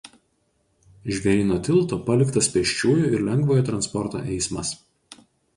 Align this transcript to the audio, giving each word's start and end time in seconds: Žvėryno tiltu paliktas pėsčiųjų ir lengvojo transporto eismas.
Žvėryno 1.17 1.57
tiltu 1.67 1.99
paliktas 2.09 2.49
pėsčiųjų 2.55 3.13
ir 3.19 3.23
lengvojo 3.29 3.67
transporto 3.71 4.27
eismas. 4.39 4.77